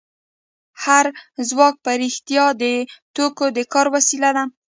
[0.83, 1.01] هو
[1.49, 2.63] ځواک په رښتیا د
[3.15, 4.43] توکو د کار وسیله ده